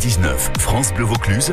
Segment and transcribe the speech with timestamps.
[0.00, 1.52] 16-19, France Bleu Vaucluse.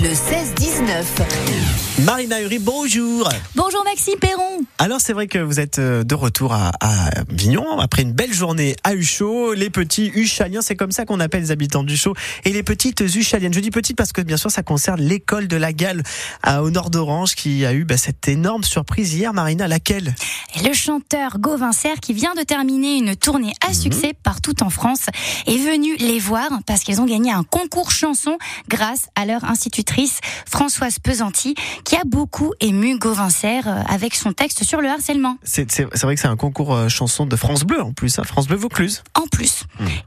[0.00, 2.02] Le 16-19.
[2.04, 3.28] Marina Uri, bonjour.
[3.54, 4.62] Bonjour Maxime Perron.
[4.78, 8.32] Alors c'est vrai que vous êtes euh, de retour à, à Vignon après une belle
[8.32, 9.52] journée à Huchot.
[9.52, 12.14] Les petits Huchaliens, c'est comme ça qu'on appelle les habitants d'Huchot.
[12.44, 13.52] Et les petites Huchaliennes.
[13.52, 16.02] Je dis petites parce que bien sûr ça concerne l'école de la Galle
[16.42, 19.32] à, au nord d'Orange qui a eu bah, cette énorme surprise hier.
[19.34, 20.14] Marina, laquelle?
[20.56, 25.06] Et le chanteur Gauvincer qui vient de terminer une tournée à succès partout en France
[25.46, 30.20] est venu les voir parce qu'ils ont gagné un concours chanson grâce à leur institutrice
[30.50, 35.36] Françoise Pesanti qui a beaucoup ému Gauvincer euh, avec son texte sur le harcèlement.
[35.44, 35.66] C'est
[36.02, 38.56] vrai que c'est un concours euh, chanson de France Bleu en plus, hein, France Bleu
[38.56, 39.02] Vaucluse.
[39.14, 39.64] En plus.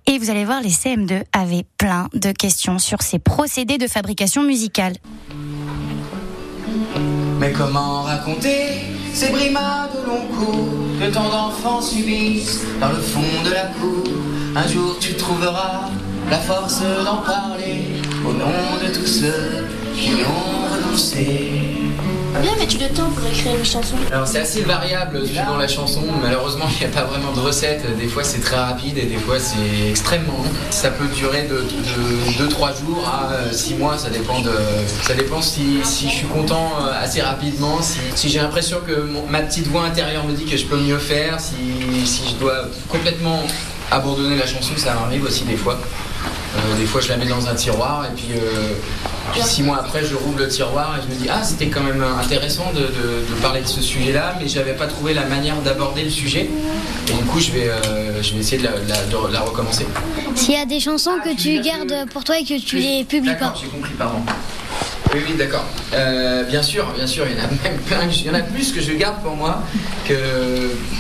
[0.08, 4.42] Et vous allez voir, les CM2 avaient plein de questions sur ces procédés de fabrication
[4.44, 4.96] musicale.
[7.40, 8.82] Mais comment raconter
[9.14, 14.04] ces brimades au long cours que tant d'enfants subissent dans le fond de la cour?
[14.56, 15.90] Un jour tu trouveras
[16.30, 17.86] la force d'en parler
[18.28, 18.52] au nom
[18.84, 19.66] de tous ceux
[19.96, 21.62] qui ont renoncé.
[22.42, 23.96] Bien, mais tu le temps pour écrire une chanson.
[24.12, 27.98] Alors c'est assez variable suivant la chanson, malheureusement il n'y a pas vraiment de recette,
[27.98, 30.52] des fois c'est très rapide et des fois c'est extrêmement long.
[30.70, 31.64] Ça peut durer de
[32.44, 34.52] 2-3 jours à 6 mois, ça dépend, de,
[35.04, 39.00] ça dépend si, si je suis content euh, assez rapidement, si, si j'ai l'impression que
[39.00, 42.36] mon- ma petite voix intérieure me dit que je peux mieux faire, si, si je
[42.36, 43.40] dois complètement
[43.92, 45.80] abandonner la chanson, ça m'arrive aussi des fois.
[46.58, 48.74] Euh, des fois, je la mets dans un tiroir et puis, euh,
[49.34, 51.82] puis six mois après, je rouvre le tiroir et je me dis ah c'était quand
[51.84, 55.58] même intéressant de, de- de parler de ce sujet-là, mais j'avais pas trouvé la manière
[55.62, 56.50] d'aborder le sujet.
[57.10, 59.86] Et du coup, je vais, euh, je vais essayer de la, la- de la recommencer.
[60.36, 63.36] S'il y a des chansons que tu gardes pour toi et que tu les publies
[63.36, 63.54] pas.
[63.60, 64.20] J'ai compris, pardon.
[65.16, 65.64] Oui, oui, d'accord.
[65.94, 68.42] Euh, bien sûr, bien sûr, il y en a même plein, il y en a
[68.42, 69.64] plus que je garde pour moi
[70.06, 70.14] que,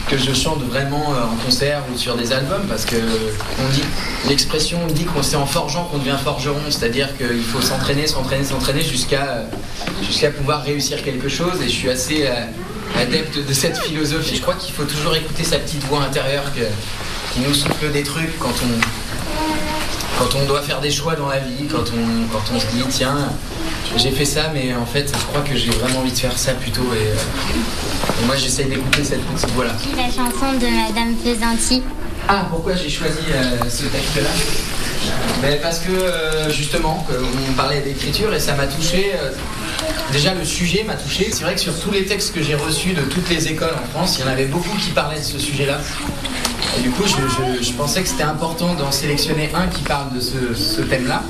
[0.09, 3.83] que je chante vraiment euh, en concert ou sur des albums parce que on dit,
[4.30, 8.83] l'expression dit qu'on c'est en forgeant qu'on devient forgeron, c'est-à-dire qu'il faut s'entraîner, s'entraîner, s'entraîner
[8.83, 9.47] jusqu'à
[10.02, 14.38] jusqu'à pouvoir réussir quelque chose et je suis assez euh, adepte de cette philosophie.
[14.38, 16.45] Je crois qu'il faut toujours écouter sa petite voix intérieure
[17.34, 21.39] qui nous souffle des trucs quand on, quand on doit faire des choix dans la
[21.39, 23.18] vie, quand on, quand on se dit tiens,
[23.97, 26.53] j'ai fait ça, mais en fait, je crois que j'ai vraiment envie de faire ça
[26.53, 26.84] plutôt.
[26.94, 29.73] Et, euh, et moi, j'essaye d'écouter cette petite voix-là.
[29.96, 31.81] La chanson de Madame Pesanti.
[32.28, 34.29] Ah, pourquoi j'ai choisi euh, ce texte-là?
[35.41, 37.06] Ben, Parce que euh, justement,
[37.50, 39.12] on parlait d'écriture et ça m'a touché.
[40.12, 41.29] déjà, le sujet m'a touché.
[41.31, 43.88] C'est vrai que sur tous les textes que j'ai reçus de toutes les écoles en
[43.91, 45.79] France, il y en avait beaucoup qui parlaient de ce sujet-là.
[46.78, 47.13] Et du coup, je,
[47.62, 51.22] je- je pensais que c'était important d'en sélectionner un qui parle de ce, ce thème-là.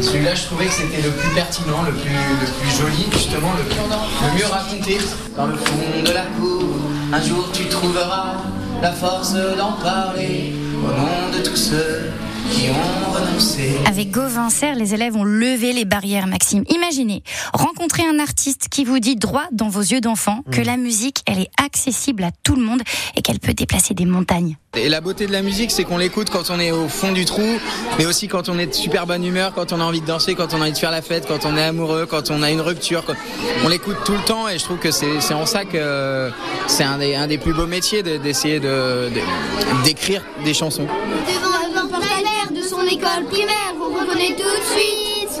[0.00, 3.64] Celui-là, je trouvais que c'était le plus pertinent, le plus, le plus joli, justement, le,
[3.64, 4.98] le mieux raconté.
[5.36, 6.64] Dans le fond de la cour,
[7.12, 8.34] un jour tu trouveras
[8.82, 10.54] la force d'en parler
[10.84, 12.10] au nom de tous ceux
[12.50, 13.70] qui ont renoncé.
[13.86, 16.64] Avec Gauvincer, les élèves ont levé les barrières, Maxime.
[16.70, 17.22] Imaginez,
[17.52, 21.38] rencontrer un artiste qui vous dit droit dans vos yeux d'enfant que la musique, elle
[21.40, 22.82] est accessible à tout le monde
[23.16, 24.56] et qu'elle peut déplacer des montagnes.
[24.76, 27.24] Et la beauté de la musique, c'est qu'on l'écoute quand on est au fond du
[27.24, 27.42] trou,
[27.98, 30.34] mais aussi quand on est de super bonne humeur, quand on a envie de danser,
[30.34, 32.50] quand on a envie de faire la fête, quand on est amoureux, quand on a
[32.50, 33.04] une rupture.
[33.04, 33.14] quand-
[33.64, 36.30] On l'écoute tout le temps et je trouve que c'est en ça que
[36.66, 40.86] c'est un des, un des plus beaux métiers de- d'essayer de- de- d'écrire des chansons.
[43.08, 45.34] Devant le porte-à-l'air de son école primaire, vous reconnaît tout de suite.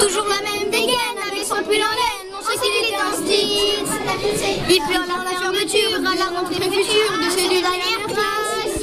[0.00, 3.86] Toujours la même dégaine avec son pull en laine, on sait qu'il est un style.
[4.70, 8.80] Il pleure la fermeture à la rentrée future de ses deux dernières classes.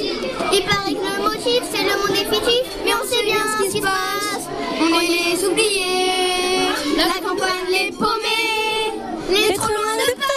[0.52, 3.70] Il paraît que le motif c'est le mot définitif, mais on sait bien ce qui
[3.76, 4.46] se passe.
[4.80, 8.92] On est les oubliés, la campagne les paumés,
[9.30, 10.31] les trop loin de Paris.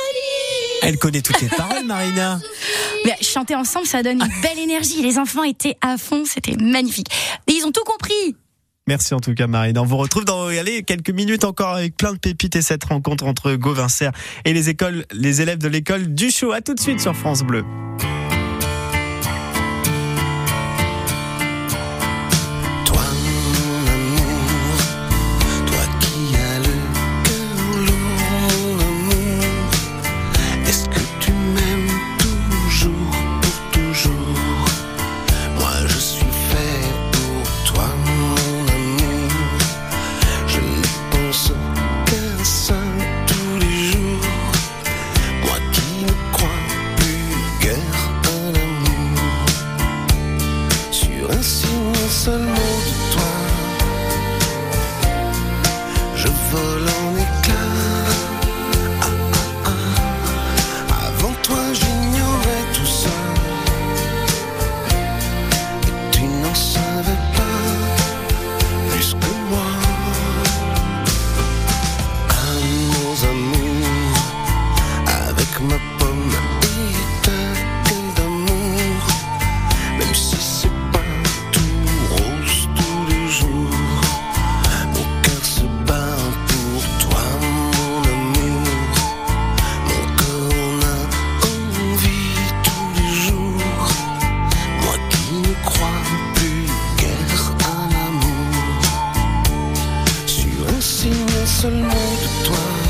[0.85, 2.39] Elle connaît toutes les paroles, Marina.
[3.05, 5.01] Mais chanter ensemble, ça donne une belle énergie.
[5.01, 7.07] Les enfants étaient à fond, c'était magnifique.
[7.47, 8.35] Et ils ont tout compris.
[8.87, 9.81] Merci en tout cas Marina.
[9.81, 13.25] On vous retrouve dans allez, quelques minutes encore avec plein de pépites et cette rencontre
[13.25, 14.09] entre Gauvincer
[14.45, 16.51] et les écoles, les élèves de l'école du show.
[16.51, 17.65] À tout de suite sur France Bleu.
[52.37, 53.31] mot de toi.
[56.15, 57.71] Je vole en éclat.
[59.01, 59.07] Ah,
[59.65, 61.07] ah, ah.
[61.07, 63.17] Avant toi, j'ignorais tout ça.
[65.87, 67.63] Et tu n'en savais pas
[68.89, 69.69] plus que moi.
[72.47, 74.19] Amours, amours,
[75.07, 76.54] avec ma pomme.
[101.65, 102.84] Seul mot de toi.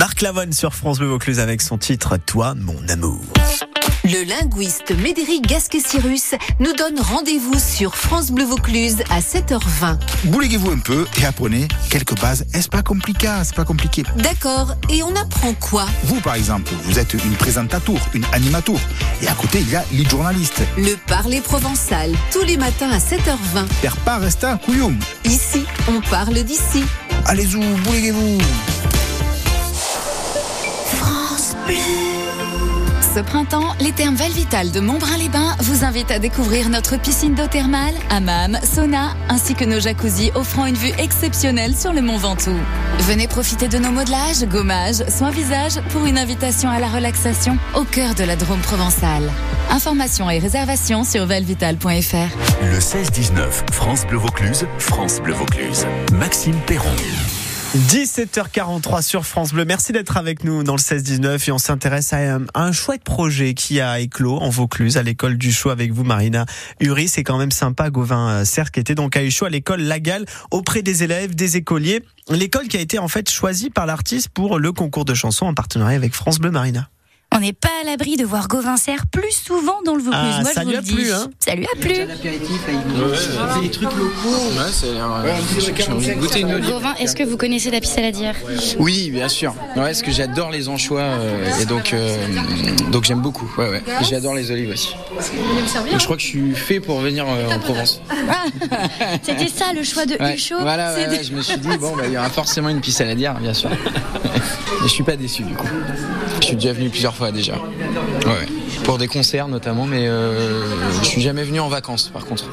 [0.00, 3.20] Marc Lavoine sur France Bleu Vaucluse avec son titre Toi, mon amour.
[4.02, 9.98] Le linguiste Médéric Gasquet-Cyrus nous donne rendez-vous sur France Bleu Vaucluse à 7h20.
[10.24, 12.46] Bouleguez-vous un peu et apprenez quelques bases.
[12.54, 13.30] Est-ce pas compliqué?
[13.44, 14.04] C'est pas compliqué.
[14.16, 15.84] D'accord, et on apprend quoi?
[16.04, 18.80] Vous, par exemple, vous êtes une présentateur, une animateur.
[19.20, 20.62] Et à côté, il y a les journalistes.
[20.78, 23.66] Le parler provençal, tous les matins à 7h20.
[23.82, 24.94] Per pas rester un couillon.
[25.26, 26.84] Ici, on parle d'ici.
[27.26, 28.38] Allez-y, bouleguez-vous.
[33.14, 37.94] Ce printemps, les thermes Valvital de Montbrun-les-Bains vous invitent à découvrir notre piscine d'eau thermale,
[38.08, 42.56] hammam, sauna, ainsi que nos jacuzzis offrant une vue exceptionnelle sur le Mont Ventoux.
[43.00, 47.82] Venez profiter de nos modelages, gommages, soins visage pour une invitation à la relaxation au
[47.82, 49.28] cœur de la Drôme provençale.
[49.70, 51.82] Informations et réservations sur valvital.fr.
[52.62, 55.84] Le 16-19, France Bleu Vaucluse, France Bleu Vaucluse.
[56.12, 56.94] Maxime Perron.
[57.76, 59.64] 17h43 sur France Bleu.
[59.64, 63.04] Merci d'être avec nous dans le 16-19 et on s'intéresse à un, à un chouette
[63.04, 66.46] projet qui a éclos en Vaucluse à l'école du Chou avec vous Marina
[66.80, 67.06] Uri.
[67.06, 67.90] C'est quand même sympa.
[67.90, 72.02] Gauvin Serre qui était donc à Échou à l'école Lagal auprès des élèves, des écoliers.
[72.28, 75.54] L'école qui a été en fait choisie par l'artiste pour le concours de chansons en
[75.54, 76.90] partenariat avec France Bleu Marina.
[77.32, 80.20] On n'est pas à l'abri de voir Gauvin Serre plus souvent dans le Vaucluse.
[80.20, 80.94] Ah, Moi, ça je vous lui le a dis.
[80.94, 81.94] plu, hein Ça lui a plu.
[81.94, 84.50] C'est des trucs locaux.
[84.56, 85.00] Ouais, c'est
[85.92, 86.70] envie de goûter une olive.
[86.70, 88.34] Gauvin, est-ce que vous connaissez la pisse à la dire?
[88.80, 89.54] Oui, bien sûr.
[89.76, 92.16] Ouais, parce que j'adore les anchois euh, et donc euh,
[92.90, 93.48] donc j'aime beaucoup.
[93.56, 93.82] Ouais, ouais.
[94.08, 94.94] J'adore les olives aussi.
[95.12, 98.02] Donc, je crois que je suis fait pour venir euh, en Provence.
[99.22, 101.94] C'était ça le choix de Ouais, Huchot Voilà, ouais, ouais, je me suis dit bon,
[101.96, 103.70] bah, il y aura forcément une pisse à la dire, bien sûr.
[104.82, 105.66] Mais je suis pas déçu du coup.
[106.40, 107.54] Je suis déjà venu plusieurs fois déjà.
[107.54, 108.46] Ouais.
[108.84, 110.62] Pour des concerts notamment, mais euh,
[111.02, 112.44] je suis jamais venu en vacances par contre.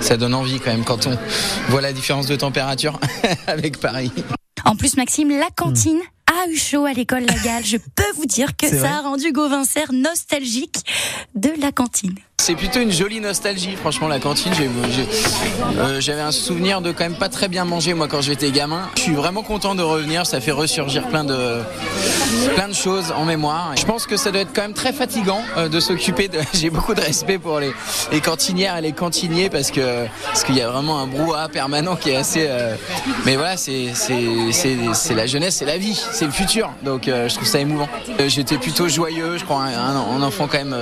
[0.00, 1.16] Ça donne envie quand même quand on
[1.68, 2.98] voit la différence de température
[3.46, 4.10] avec Paris.
[4.64, 8.66] En plus, Maxime, la cantine à Huchot à l'école Lagal, je peux vous dire que
[8.66, 10.78] ça a rendu Gauvin nostalgique
[11.36, 12.16] de la cantine.
[12.38, 14.52] C'est plutôt une jolie nostalgie, franchement, la cantine.
[15.78, 18.88] euh, J'avais un souvenir de quand même pas très bien manger, moi, quand j'étais gamin.
[18.96, 21.60] Je suis vraiment content de revenir, ça fait ressurgir plein de,
[22.54, 23.72] plein de choses en mémoire.
[23.76, 26.38] Je pense que ça doit être quand même très fatigant euh, de s'occuper de.
[26.54, 27.72] J'ai beaucoup de respect pour les,
[28.20, 32.10] cantinières et les cantiniers parce que parce qu'il y a vraiment un brouhaha permanent qui
[32.10, 32.46] est assez.
[32.48, 32.76] euh,
[33.24, 33.86] mais voilà, c'est
[35.14, 36.70] la jeunesse, c'est la vie, c'est le futur.
[36.84, 37.88] Donc je trouve ça émouvant.
[38.28, 40.76] J'étais plutôt joyeux, je crois, un, un- un enfant quand même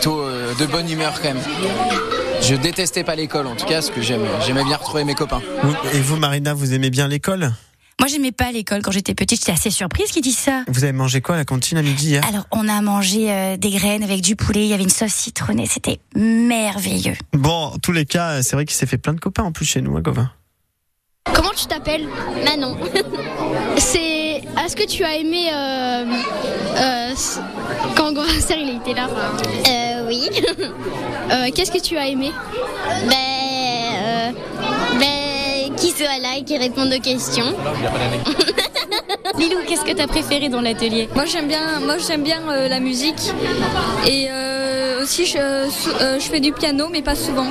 [0.00, 1.42] plutôt euh, de bonne humeur quand même.
[2.40, 5.42] Je détestais pas l'école en tout cas, parce que j'aimais bien retrouver mes copains.
[5.92, 7.52] Et vous Marina, vous aimez bien l'école?
[8.00, 9.40] Moi, j'aimais pas l'école quand j'étais petite.
[9.40, 10.64] J'étais assez surprise qu'ils disent ça.
[10.68, 12.24] Vous avez mangé quoi à la cantine à midi hier?
[12.26, 14.64] Alors, on a mangé euh, des graines avec du poulet.
[14.64, 15.66] Il y avait une sauce citronnée.
[15.66, 17.16] C'était merveilleux.
[17.34, 19.66] Bon, en tous les cas, c'est vrai qu'il s'est fait plein de copains en plus
[19.66, 20.30] chez nous, hein, Gauvin.
[21.34, 22.08] Comment tu t'appelles?
[22.42, 22.74] Manon.
[23.76, 24.29] C'est.
[24.58, 26.04] Est-ce que tu as aimé euh,
[26.76, 27.14] euh,
[27.96, 29.08] quand Gorasseur il était là
[29.68, 30.28] Euh, oui.
[31.32, 32.32] Euh, Qu'est-ce que tu as aimé?
[33.08, 33.14] Ben,
[34.02, 34.30] euh,
[34.98, 37.44] ben, qui soit là et qui réponde aux questions.
[39.38, 41.08] Lilou, qu'est-ce que t'as préféré dans l'atelier?
[41.14, 43.30] Moi j'aime bien, moi j'aime bien euh, la musique
[44.08, 45.68] et euh, aussi euh,
[46.18, 47.46] je fais du piano mais pas souvent.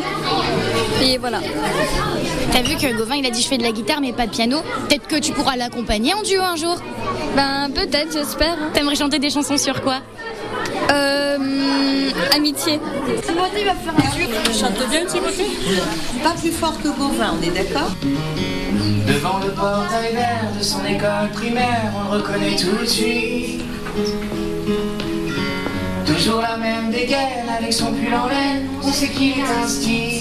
[1.01, 1.39] Et voilà.
[2.51, 4.31] T'as vu que Gauvin il a dit je fais de la guitare mais pas de
[4.31, 4.61] piano.
[4.87, 6.77] Peut-être que tu pourras l'accompagner en duo un jour.
[7.35, 8.57] Ben peut-être, j'espère.
[8.73, 10.01] T'aimerais chanter des chansons sur quoi?
[10.91, 12.79] Euh, amitié.
[13.25, 14.29] Timothée va faire un truc.
[14.53, 15.45] Chante bien Timothée?
[16.23, 17.91] Pas plus fort que Gauvin, on est d'accord?
[19.07, 23.61] Devant le portail vert de son école primaire, on le reconnaît tout de suite.
[26.05, 30.18] Toujours la même dégaine avec son pull en laine, on sait qu'il est un style.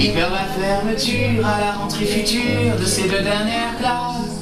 [0.00, 4.38] Il perd la fermeture à la rentrée future de ses deux dernières classes.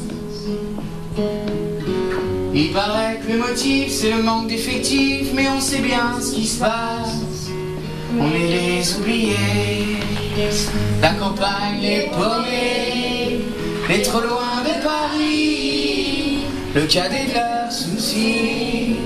[2.54, 6.46] Il paraît que le motif c'est le manque d'effectifs, mais on sait bien ce qui
[6.46, 7.48] se passe.
[8.18, 9.96] On est les oubliés,
[11.00, 13.40] la campagne les paumés,
[13.88, 16.38] les trop loin de Paris,
[16.74, 18.96] le cadet de leurs soucis.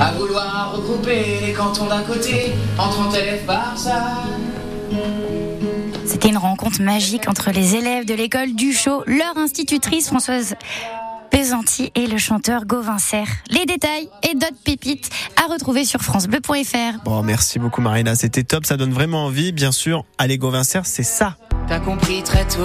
[0.00, 3.74] À vouloir regrouper les cantons d'un côté en 30 élèves par.
[6.06, 10.54] C'était une rencontre magique entre les élèves de l'école du Chau, leur institutrice Françoise
[11.30, 13.28] Pesanti et le chanteur Gauvin Serre.
[13.50, 17.04] Les détails et d'autres pépites à retrouver sur francebleu.fr.
[17.04, 19.52] Bon, merci beaucoup Marina, c'était top, ça donne vraiment envie.
[19.52, 21.36] Bien sûr, allez Gauvincer, c'est ça.
[21.68, 22.62] T'as compris très tôt,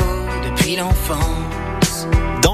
[0.50, 1.52] depuis l'enfance.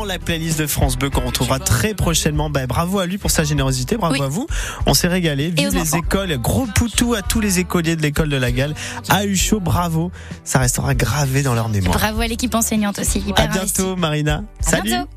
[0.09, 2.49] La playlist de France Bleu qu'on retrouvera très prochainement.
[2.49, 4.21] Ben, bravo à lui pour sa générosité, bravo Oui.
[4.23, 4.47] à vous.
[4.87, 5.51] On s'est régalé.
[5.51, 5.97] Vive les enfants.
[5.97, 8.73] écoles, gros poutou à tous les écoliers de l'école de la Galle.
[9.09, 10.11] À Huchot, bravo.
[10.43, 11.95] Ça restera gravé dans leur mémoire.
[11.95, 13.19] Bravo à l'équipe enseignante aussi.
[13.19, 13.81] À Hyper investie.
[13.83, 14.43] bientôt Marina.
[14.65, 14.83] À Salut.
[14.89, 15.09] bientôt.